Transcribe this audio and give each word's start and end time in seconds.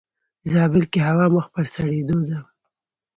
زابل 0.51 0.83
کې 0.91 0.99
هوا 1.07 1.25
مخ 1.35 1.45
پر 1.53 1.65
سړيدو 1.75 2.17
ده. 2.29 2.39